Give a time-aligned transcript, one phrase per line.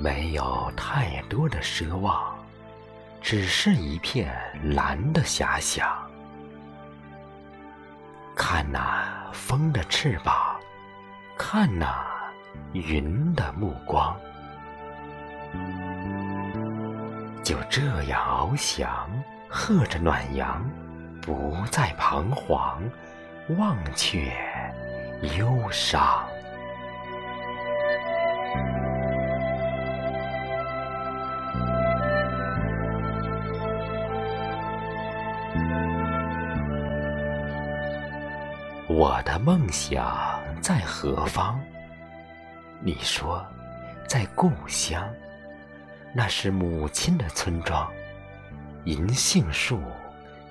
[0.00, 2.38] 没有太多的奢望，
[3.20, 4.32] 只是一片
[4.62, 5.86] 蓝的遐想。
[8.34, 10.34] 看那风的翅膀，
[11.36, 12.04] 看那
[12.72, 14.16] 云的目光，
[17.42, 18.20] 就这样
[18.52, 19.10] 翱翔，
[19.48, 20.64] 和着暖阳，
[21.28, 22.82] 不再彷徨，
[23.58, 24.32] 忘却
[25.36, 26.26] 忧伤。
[38.88, 41.60] 我的梦想在何方？
[42.80, 43.46] 你说，
[44.06, 45.06] 在故乡，
[46.14, 47.86] 那是母亲的村庄，
[48.84, 49.78] 银杏树，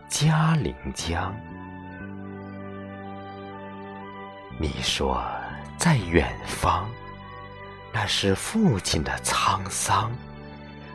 [0.09, 1.35] 嘉陵江。
[4.57, 5.21] 你说，
[5.77, 6.89] 在远方，
[7.93, 10.11] 那是父亲的沧桑，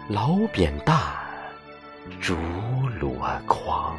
[0.09, 0.99] 老扁担，
[2.21, 2.35] 竹
[2.99, 3.15] 箩
[3.47, 3.95] 筐。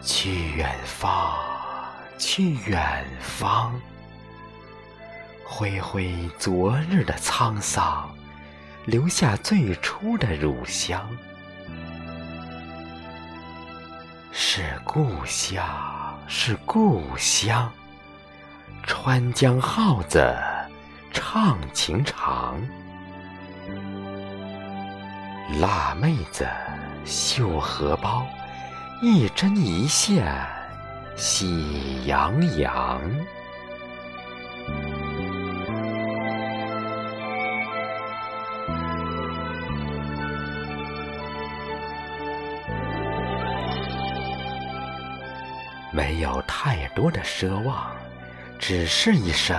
[0.00, 1.34] 去远方，
[2.18, 3.74] 去远方，
[5.44, 8.08] 挥挥昨日的沧桑，
[8.86, 11.08] 留下最初的乳香。
[14.30, 15.64] 是故乡，
[16.26, 17.70] 是故乡，
[18.84, 20.34] 川江号子
[21.12, 22.60] 唱情长，
[25.60, 26.46] 辣妹子
[27.04, 28.26] 绣荷包。
[29.02, 30.24] 一针一线
[31.16, 33.00] 喜洋洋，
[45.92, 47.90] 没有太多的奢望，
[48.58, 49.56] 只是一声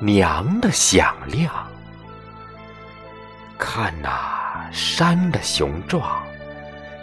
[0.00, 1.52] 娘的响亮。
[3.58, 6.22] 看那山的雄壮，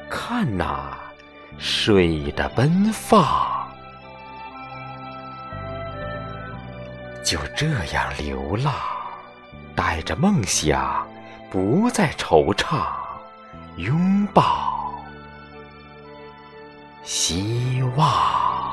[0.07, 0.95] 看那。
[1.59, 3.56] 水的奔放，
[7.27, 8.73] 就这样流浪，
[9.75, 11.05] 带着梦想，
[11.51, 12.87] 不再惆怅，
[13.75, 14.95] 拥抱
[17.03, 18.66] 希望。